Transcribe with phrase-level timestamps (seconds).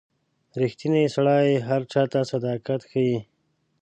[0.61, 3.17] •ریښتینی سړی هر چاته صداقت ښيي.